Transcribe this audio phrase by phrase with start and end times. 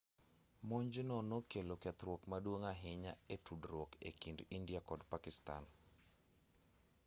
[0.69, 5.63] monj no nokelo kethruok maduong' ahinya e tudruok e kind india kod pakistan